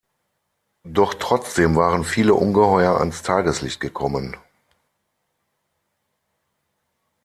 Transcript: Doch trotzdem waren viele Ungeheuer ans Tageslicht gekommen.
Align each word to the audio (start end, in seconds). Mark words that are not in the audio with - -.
Doch 0.87 1.13
trotzdem 1.13 1.75
waren 1.75 2.03
viele 2.03 2.33
Ungeheuer 2.33 2.95
ans 2.99 3.21
Tageslicht 3.21 3.79
gekommen. 3.79 4.35